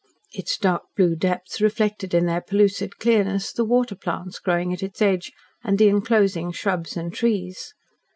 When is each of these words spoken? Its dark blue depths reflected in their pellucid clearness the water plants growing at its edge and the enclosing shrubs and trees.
Its 0.33 0.57
dark 0.57 0.81
blue 0.97 1.15
depths 1.15 1.61
reflected 1.61 2.15
in 2.15 2.25
their 2.25 2.41
pellucid 2.41 2.97
clearness 2.97 3.53
the 3.53 3.63
water 3.63 3.93
plants 3.93 4.39
growing 4.39 4.73
at 4.73 4.81
its 4.81 4.99
edge 4.99 5.31
and 5.63 5.77
the 5.77 5.87
enclosing 5.89 6.51
shrubs 6.51 6.97
and 6.97 7.13
trees. 7.13 7.75